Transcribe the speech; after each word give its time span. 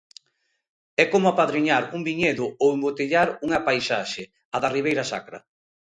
É 1.03 1.05
como 1.13 1.27
apadriñar 1.29 1.83
un 1.95 2.01
viñedo 2.07 2.45
ou 2.61 2.67
embotellar 2.75 3.29
unha 3.45 3.63
paisaxe, 3.67 4.23
a 4.55 4.57
da 4.63 4.73
Ribeira 4.77 5.03
Sacra. 5.11 5.39